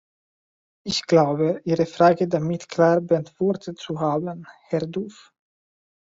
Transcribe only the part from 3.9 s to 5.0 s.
haben, Herr